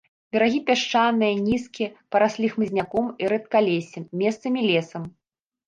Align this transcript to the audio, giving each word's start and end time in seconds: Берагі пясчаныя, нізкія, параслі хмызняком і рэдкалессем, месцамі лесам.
Берагі 0.35 0.61
пясчаныя, 0.69 1.33
нізкія, 1.49 1.89
параслі 2.17 2.47
хмызняком 2.55 3.13
і 3.25 3.31
рэдкалессем, 3.35 4.11
месцамі 4.25 4.69
лесам. 4.73 5.09